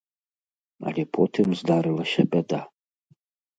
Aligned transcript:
Але 0.91 1.03
потым 1.19 1.47
здарылася 1.61 2.21
бяда. 2.35 2.61